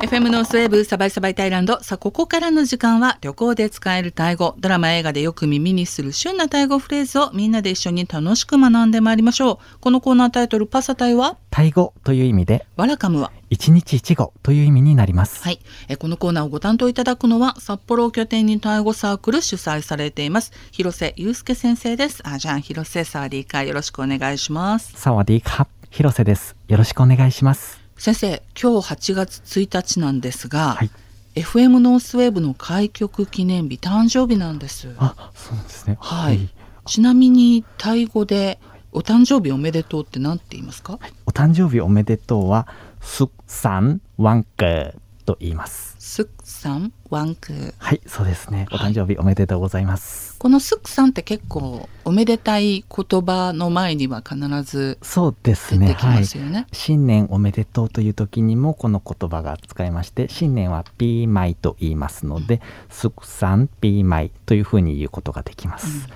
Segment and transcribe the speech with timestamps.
[0.00, 1.82] FM ノースウェーブサバイサバイタイランド。
[1.82, 4.54] さあここからの時間は旅行で使えるタイ語。
[4.60, 9.78] ドラマ映画でよく耳にする旬なタイ語フレーズをみんなで一緒に楽しく学んでまいりましょう。
[9.80, 11.36] このコーナータイトルパサタイは？
[11.50, 13.32] タイ語という意味でワラカムは？
[13.50, 15.42] 一日一語という意味になります。
[15.42, 15.58] はい、
[15.88, 22.22] えこのコーナーをご担当いただくのは札幌を拠点にタイ語サークル主催されています広瀬祐介先生です。
[22.24, 24.92] あじゃあ広瀬サワディーカーよろしくお願いします。
[24.94, 26.54] サワディーカ広瀬です。
[26.68, 27.77] よろしくお願いします。
[27.98, 30.90] 先生今日8月1日なんですが、はい。
[31.34, 34.94] FM ノースウェーブの開局記念日誕生日なんです。
[34.98, 35.98] あ、そうなんですね。
[36.00, 36.48] はい、
[36.86, 38.60] ちなみにタイ語で
[38.92, 41.00] お誕生日おめでとうって何て言いますか？
[41.26, 42.68] お誕生日おめでとうは
[43.00, 44.94] สุขสันต์วันเกิด
[45.28, 45.94] と言います。
[45.98, 48.66] สุขสันต์วันเกิดはい、そうですね。
[48.72, 50.38] お誕生日おめでとうございます。
[50.38, 55.92] この สุขสันต์ って結構おめでたい言葉の前には必ずそうですね。
[55.92, 56.20] はい。
[56.20, 56.66] ますよね。
[56.72, 66.08] 新年おめでとうという時にもこの言葉が使えまして新年はピーマイと言いますので、スクサンピーマイというふうに言うことができます。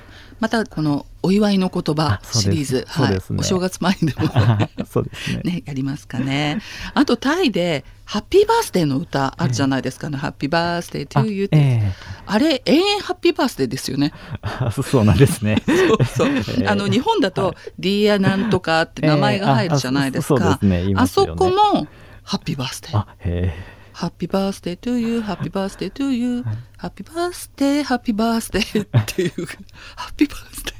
[0.43, 4.29] またこのお祝いの言葉シリーズ、そうですねお正月前にでも
[4.91, 5.41] そうですね。
[5.45, 6.59] ねやりますかね。
[6.95, 10.19] あとタイでハッピーバースデーの歌あるじゃないですかね。
[10.19, 11.93] ハッピーバースデー to you って、え
[12.27, 14.13] あれ永遠ハッピーバースデーですよね。
[14.43, 15.63] え そうなんですね。
[15.65, 20.59] そうそうええあの日本だと Dear なんとかって名前が入るじゃないですか。
[20.61, 21.87] ええああそすねあそこも
[22.25, 23.53] ハッピーバースデー。
[23.93, 26.45] ハッピーバースデートゥーユー、ハッピーバースデートゥーユー、
[26.77, 29.47] ハッピーバースデー、ハッピーバースデーっていう、
[29.97, 30.75] ハッピーバースデー。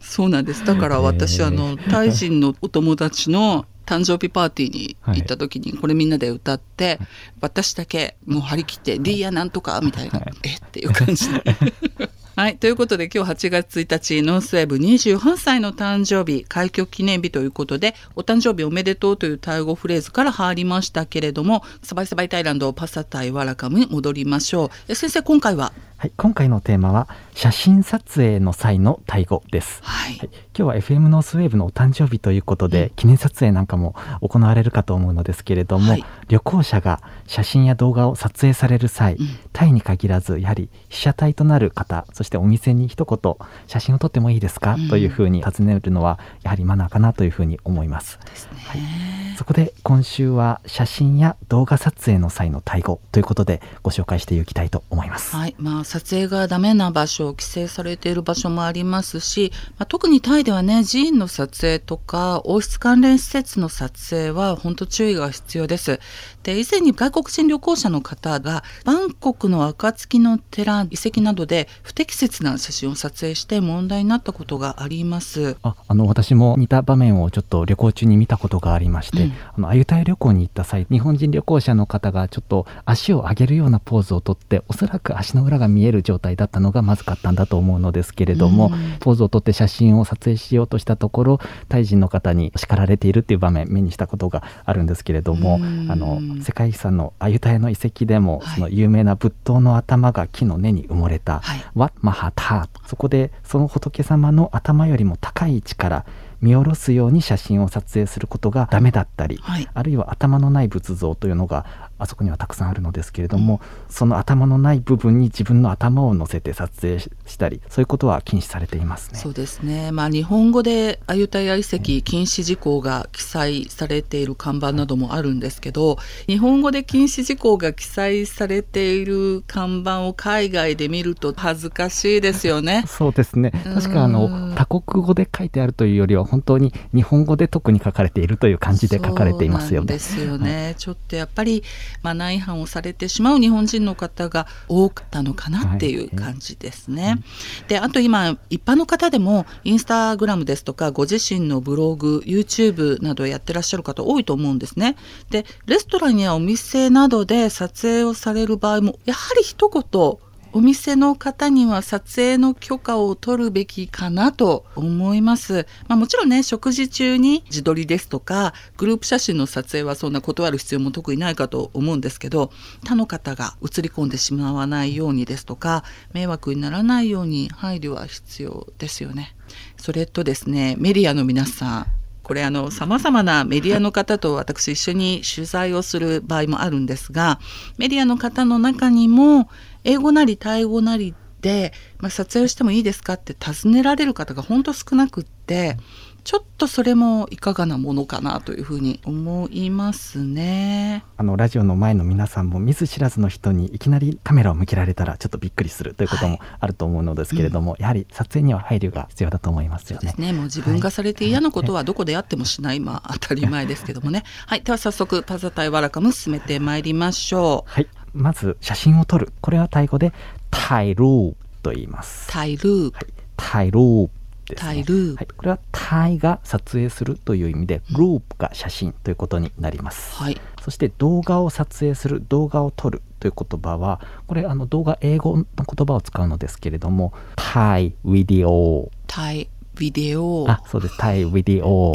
[0.00, 0.64] そうなんです。
[0.64, 6.98] だから私、あの、タイ人のお友達の誕生日パーティーに行った時に、これみんなで歌って、
[7.40, 10.56] 私だけもう張り切って、 Dear なんとかみたいな、え？
[10.56, 11.42] っていう感じで。
[12.38, 12.56] はい。
[12.56, 24.70] ということで今日8月1日、ノースウェーブ28歳の誕生日、開局記念日ということで、お誕生日おめでとうというタイ語フレーズから入りましたけれども、サバイサバイタイランドパサタイワラカムに戻りましょう。
[24.86, 25.72] え先生、今回は？
[26.00, 29.80] はい、今回のテーマは写真撮影の際のタイ語です。
[29.82, 30.16] はい。
[30.18, 43.34] はい、今日は FM ノースウェーブのお誕生日ということで、うん記念撮影なんかも行われるかと思うのですけれども、はい旅行者が写真や動画を撮影される際、うんタイに限らずやはり被写体となる方そしてお店に一言
[43.66, 48.20] 写真を撮ってもいいですか、うんというふうに尋ねるのはやはりマナーかなというふうに思います。
[48.24, 49.27] ですはいね。
[49.38, 55.36] そこで今週は写真や動画撮影の際のタイ語ということでご紹介していきたいと思います。
[55.36, 66.00] はいまあ、撮影がダメな場所規制されている場所もありますし、まあ、特にタイではね寺院の撮影とか王室関連施設の撮影は本当注意が必要です。
[66.48, 75.58] で以前に外国人旅行者の方がバンコクの暁の寺遺跡などで不適切な写真を撮影して問題になったことがあります。
[75.62, 79.32] ああの私も似た場面をちょっと旅行中に見たことがありまして、うん。
[79.56, 88.96] あのアユタヤ旅行に行った際日本人旅行者の方がちょっと足を上げるようなポーズをとっておそらく足の裏が見える状態だったのがまずかったんだと思うのですけれども、うん。
[89.00, 95.90] ポーズをとって写真を撮影しようとしたところタイ人の方に叱られているっていう場面目にしたことがあるんですけれども、うん。
[95.90, 98.54] あの世界遺産のアユタヤの遺跡でも、はい。
[98.54, 101.64] その有名な仏塔の頭が木の根に埋もれた、はい。
[101.74, 106.06] ワッマハタそこでその仏様の頭よりも高い位置から
[106.40, 109.68] 見下ろすように写真を撮影することがダメだったり、はい。
[109.72, 119.18] あるいは頭のない仏像というのがあそこにはたくさんあるのですけれども、その頭のない部分に自分の頭を乗せて撮影ししたりそういうことは禁止されていますね。
[119.18, 132.84] そうですね、まあ、日本語でアユタヤ遺跡禁止事項が記載されている看板などもあるんですけど日本語で禁止事項が記載されている看板を海外で見ると恥ずかしいですよね。
[132.88, 139.86] そうですねうん確かあの多国語で書いてあるというよりは本当に日本語で特に書かれているという感じで書かれていますよね。
[139.86, 141.62] ですよね、ちょっとやっぱり
[142.02, 147.22] マナー違反をされてしまう日本人の方が多かったのかなっていう感じですね。
[147.68, 154.96] であと今一般の方でもインスタグラムですとかご自身のブログ YouTube などやってらっしゃる方多いと思うんですね。
[155.30, 165.66] でレストランやお店などで撮影をされる場合もやはり一言お店の方には撮影の許可を取るべきかなと思います。
[165.88, 172.50] まあ、もちろんね、食事中に自撮りですとか、グループ写真の撮影はそんな断る必要も特にないかと思うんですけど、
[172.84, 175.84] 他の方が映り込んでしまわないようにですとか、
[176.14, 179.34] 迷惑にならないように配慮は必要ですよね。
[179.76, 181.86] それとですね、メディアの皆さん、
[182.28, 187.40] これあの様々なメディアの方と私一緒に取材をする場合もあるんですが
[187.78, 189.48] メディアの方の中にも
[189.88, 195.78] 英語なりタイ語なりで、まあ、撮影してもいいですかって尋ねられる方が本当少なくって
[196.24, 201.02] ちょっとそれもいかがなものかなというふうに思いますね。
[201.16, 210.12] あのラジオの前の皆さんも見ず知らずの人にいきなりカメラを向けられたらちょっとびっくりするということもあると思うのですけれども、はいうん、やはり撮影には配慮が必要だと思いますよね。
[210.18, 214.24] ねもう自分がされて嫌なことはどこでやってもしない、まあ当たり前ですけどもね。
[214.46, 217.70] はい、では早速パザタイワラカム進めてまいりましょう。
[217.70, 219.32] はい、まず写真を撮る。
[219.40, 220.12] これはタイ語で
[220.50, 222.28] タイルーと言います。
[222.28, 223.06] タイルー、はい、
[223.36, 224.08] タイルー
[224.48, 238.90] ですね、はい、これはタイが撮影するという意味で、ループが写真ということになります、はい、そして動画を撮影する動画を撮るという言葉はこれあの動画英語の言葉を使うのですけれどもถ่ายวิดีโอ。
[239.06, 240.44] タイビデオ。
[240.48, 240.98] あそうです。
[240.98, 241.94] ถ่ายวิดีโอ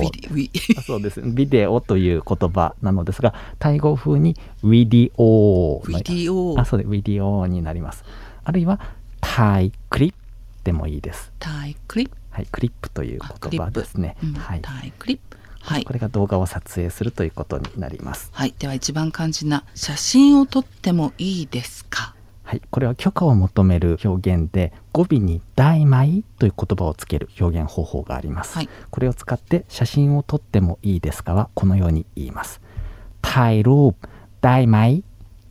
[0.85, 1.21] そうです。
[1.21, 5.87] ビデオという言葉なのですがタイ語風に วิดีโอ。
[5.89, 6.59] วิดีโอ。
[6.59, 6.87] あそうです。
[6.87, 8.03] วิดีโอ になります。
[8.43, 8.79] あるいは
[9.21, 10.17] ถ่ายคลิป
[10.63, 11.31] でもいいです。
[11.39, 12.15] ถ่ายคลิป。
[12.29, 14.15] はい、クリップという言葉ですね。
[14.23, 14.61] うん、はい、
[14.97, 15.37] クリップ。
[15.59, 18.29] はい、これが動画を撮影するということになります。
[18.33, 22.15] はい、では一番肝心な写真を撮ってもいいですか？
[22.43, 32.61] はい、これは許可を求める表現で語尾に「大枚」という言葉をつける表現方法があります、はい、これを使って写真を撮ってもいいですかはこのように言います。
[33.21, 34.09] タイループ
[34.41, 35.03] 大枚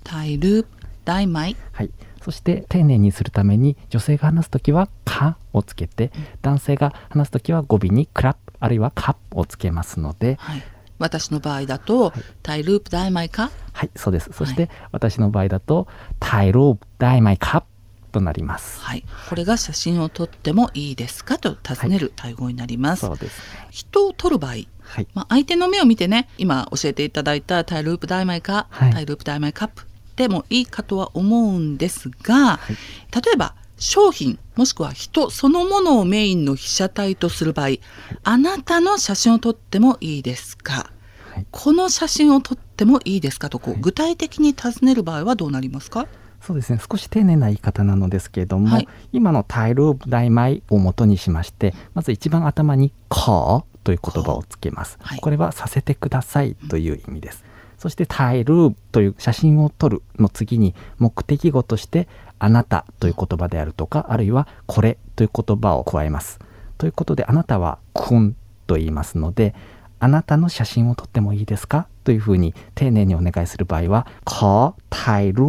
[0.04, 0.68] タイループ
[1.04, 1.90] 大枚はい。
[2.22, 10.62] そして丁寧にするために女性が話す時は「か」をつけて男性が話す時は語尾に「クラップ」あるいは「カップ」をつけますので、はい、
[11.02, 13.50] 私の場合だと、はい、タイループ大枚か？
[13.72, 14.30] はいそうです。
[14.32, 15.88] そして、私の場合だと
[16.20, 17.64] タイループ大枚か？
[18.12, 18.80] となります。
[18.80, 21.38] はい、これが写真を撮ってもいいですか？
[21.38, 23.06] と尋ねる対語になります。
[23.06, 24.66] そうです、ね、人を撮る場合、はい、
[25.14, 32.76] まあ相手の目を見てね、今教えていただいたタイループ大枚か、タイループ大枚カップてもいいかとは思うんですが、はい、
[33.24, 37.78] 例えば商品もしくは人そのものをメインの被写体とする場合、
[38.22, 40.92] あなたの写真を撮ってもいいですか、
[41.34, 46.06] はい、この写真を撮ってもいいですかとこう、具体的に尋ねる場合はどうなりますか？
[46.40, 46.78] そうですね。
[46.78, 57.44] 少し丁寧な言い方なのですけれども、はい、今のタイル大枚を元にしましてまず一番頭に「か」という言葉をつけます、これはさせてくださいという意味です、
[57.82, 62.06] そして耐えるという写真を撮るの次に目的語として
[62.38, 66.38] あなたという言葉であるとか、あるいはこれという言葉を加えます。
[66.78, 68.36] ということであなたはくん
[68.68, 69.56] と言いますので、
[69.98, 71.88] あなたの写真を撮ってもいいですか？
[72.04, 75.42] というふうに丁寧にお願いする場合は、こたいる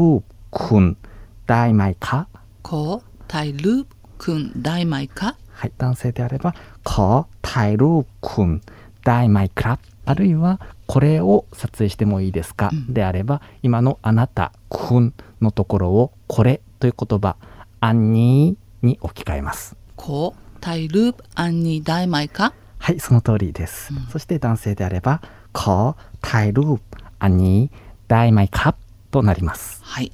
[0.49, 0.97] くん
[1.45, 2.27] 大枚か？
[2.63, 3.85] こたいる
[4.17, 5.37] くん大枚か？
[5.51, 8.63] はい、男性であれば、こたいるくん
[9.03, 17.35] 大枚かあるいはこれを撮影してもいいですか、うん、であれば今のあなたくんのところをこれという言葉
[17.79, 19.75] アンニーに置き換えます。
[19.95, 22.53] こうタイループアンニー大枚か？
[22.79, 25.21] はいその通りです、うん、そして男性であれば
[25.53, 26.81] こうタイループ
[27.19, 27.77] アンニー
[28.07, 28.75] 大枚か
[29.11, 29.81] となります。
[29.83, 30.11] はい、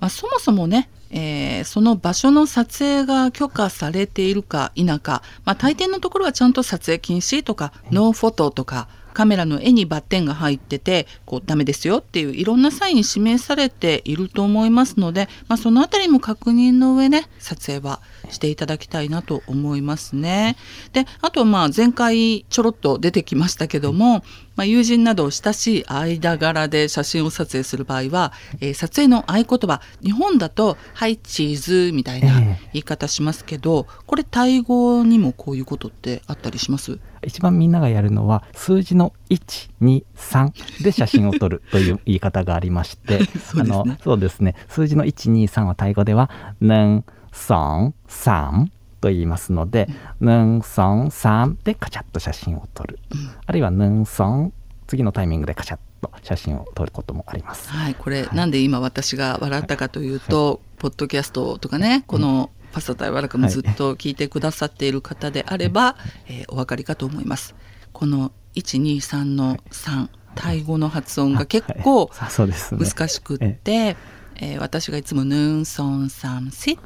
[0.00, 18.00] まあ、そもそもねえー、その場所の撮影が許可されているか否か、まあ、大抵のところはちゃんと撮影禁止とかノーフォトとかカメラの絵にバッテンが入っててこうダメですよっていういろんなサインに指名されていると思いますので、まあ、その辺りも確認の上ね撮影は
[18.30, 20.56] していただきたいなと思いますね。
[20.92, 24.22] であとまあ前回ちょろっと出てきましたけども、
[24.58, 36.98] まあ、友人など親しい間柄で写真を撮影する場合は、えー、撮影の合言葉日本だと「はいチーズ」みたいな言い方しますけど、これタイ語にもこういうことってあったりします？
[37.24, 43.20] 一番みんながやるのは数字の123で写真を撮るという言い方がありまして
[43.56, 44.56] あのそうですね。
[44.68, 49.88] 数字の123はタイ語では「ヌンソンサン」と言いますので、
[50.20, 54.52] ヌンソンサンでカチャッと写真を撮る、うん、あるいはヌンソン
[54.86, 57.68] 次のタイミングでカチャッと写真を撮ることもあります。
[57.70, 65.96] はい、これ、はい、なんで今私が笑ったかというと、はい、ポッドキャストとかね、このパスタ対わらかもずっと聞いてくださっている方であれば、は
[66.28, 67.54] い、えー、お分かりかと思います。
[67.92, 73.96] この123の3、タイ語の発音が結構難しくって、え
[74.40, 74.56] え。
[74.56, 76.78] ー、私がいつも「ヌンソンサンシ」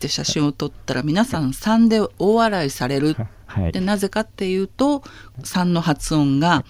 [0.00, 3.16] って写真を撮ったら皆さん3で大笑いされる。
[3.44, 5.02] はい、でなぜかっていうと
[5.42, 6.64] 3の発音が、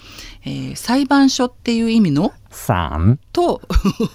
[0.47, 3.61] えー、裁判所っていう意味の3と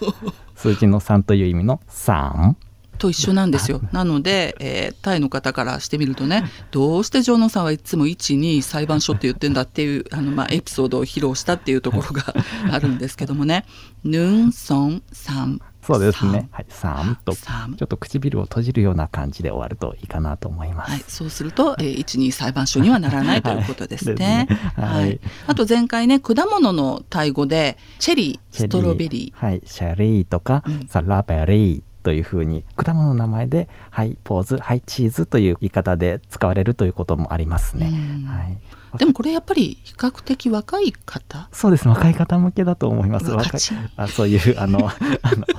[0.58, 2.56] 数字の3という意味の3
[2.98, 3.82] と一緒なんですよ。
[3.94, 12.34] なので、えー、タイの方からしてみるとねどうしてジョーノさんはいつも12裁判所って言ってんだっていう あの、まあ、エピソードを披露したっていうところが
[12.72, 13.66] あるんですけどもね
[14.04, 16.50] 「ヌンソンサンそうですね。
[16.52, 17.34] はい、三と。
[17.34, 20.92] ちょっと唇を閉じるような感じで終わるといいかなと思います。
[20.92, 24.48] はい、そうすると、えー、一二裁判所にはならないということですね。
[24.76, 31.95] はい、はい、あと前回ね果物のタイ語でチェリー、ストロベリー、はい、シャリーとか、うん、サラベリー。
[32.06, 37.92] というふうに果物の名前で「はいポーズ」「はいチーズ」という言い方で使われるということもありますね。
[38.28, 38.58] はい、
[39.00, 41.50] でもこれやっぱり比較的若い方？
[41.52, 43.32] そうです若い方向けだと思います。
[43.32, 43.62] 若い
[43.98, 44.94] あそういうあのあ
[45.36, 45.48] の。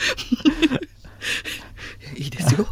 [2.16, 2.66] いいですよ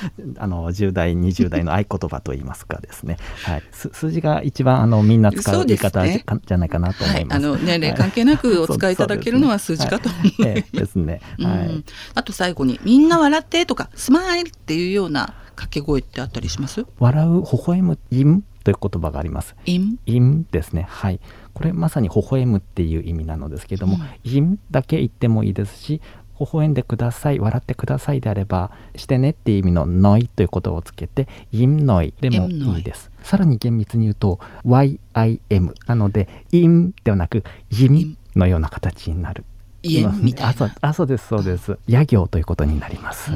[0.38, 10.42] あの10代20代の合言葉といいますかですね、はい、数字が一番あのみんな使う言い方じ,、ね、じゃないかなと思います、はい、あの年齢関係なくお使いいただけるのは数字かと思います。
[10.42, 16.86] はい、ですね、はい、あと最後に「みんな笑って」とか「スマイル」っていうような掛け声ってあったりします？
[16.98, 19.56] 笑う微笑む「ยิ้ม」という言葉があります。
[19.64, 20.86] インインですね。
[20.88, 21.20] はい。
[21.54, 26.00] これまさに微笑むっていう意味なのですけども、うん、インだけ言ってもいいですし、
[26.40, 33.10] 微笑んでください、笑ってくださいであれば、してねっていう意味のหน่อย ということをつけて、ยิ้มหน่อย でもいいです。
[33.22, 39.44] さらに厳密に言うと、YIM なので、インではなく、ยิ้ม のような形になる。
[39.82, 40.74] ยิ้ม みたいな。
[40.80, 41.78] あ、そうです、そうです。
[41.88, 43.30] 野行ということになります。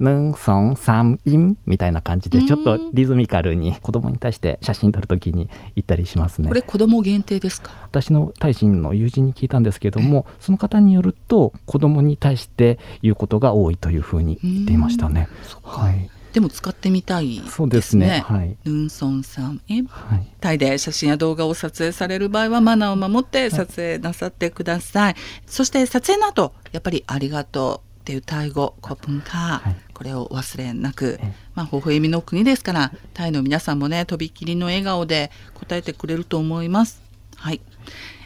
[0.00, 6.48] ヌンソンサンインみたいな感じでちょっとリズミカルに子供に対して写真撮るときに言ったりしますね。
[6.48, 7.70] これ子供限定ですか？
[7.84, 15.28] 私の大臣の友人に聞いたんですけどもその方によると子供に対して言うことが多いというふうに言っていましたね。
[15.62, 18.24] はいでも使ってみたい、ね、そうですね。
[18.26, 18.56] はい。
[18.64, 25.04] ヌンソンさんへ、はい、タイで写真や動画を撮影される場合はマナーを守って撮影なさってください。
[25.04, 31.20] はい、そして撮影の後やっぱりありがとうっていうタイ語コプンカー、これを忘れなく、
[31.54, 37.00] まあ微笑みの国ですからタイの皆さんもねとびきりの笑顔で答えてくれると思います。
[37.36, 37.60] はい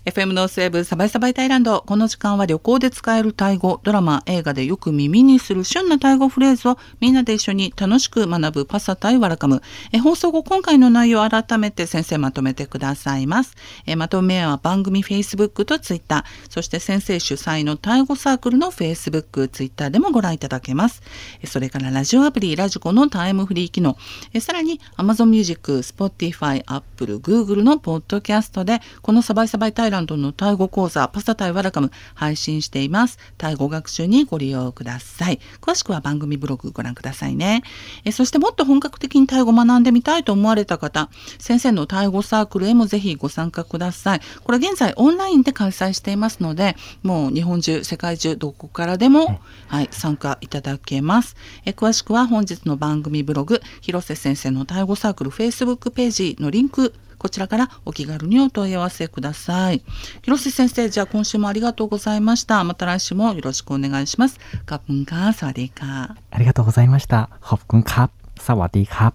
[0.08, 1.84] FM ノースウェーブサバイサバイタイランド。
[1.86, 9.60] この時間は旅行で使えるタイ語、ドラマ、映画でよく耳にする旬なタイ語フレーズをみんなで一緒に楽しく学ぶパサタイワラカム。
[9.92, 13.54] え放送後、今回の内容を改めて先生まとめてくださいます。
[13.84, 21.02] えまとめは番組 Facebook と Twitter、そして先生主催のタイ語サークルの Facebook、Twitter でもご覧いただけます。
[21.44, 23.98] それからラジオアプリ、ラジコのタイムフリー機能、
[24.32, 33.18] えさらに Amazon Music、Spotify、Apple、Google のポッドキャストで、このサバイサバイタイランドランドのタイ語講座パスタタイワラカム配信しています。
[33.36, 35.40] タイ語学習にご利用ください。
[35.60, 37.62] 詳しくは番組ブログご覧くださいね。
[38.04, 44.20] えそしてもっと本格的にタイ語学んでみたいと思われた方、先生のタイ語サークルへもぜひご参加ください。
[44.44, 51.34] これ現在オンラインで開催していますので、もう日本中、世界中どこからでも、はい、参加いただけます。
[51.64, 59.82] え詳しくは本日の番組ブログ、広瀬先生のタイ語サークル Facebook ページのリンクこちらからお気軽にお問い合わせください。
[60.22, 62.62] 広瀬先生じゃあ今週もありがとうございました。
[62.64, 64.38] また来週もよろしくお願いします。
[64.66, 66.16] カプンカーサワディーカー。
[66.30, 67.30] ありがとうございました。
[67.40, 68.10] ホップンカー
[68.40, 69.12] サワディーカ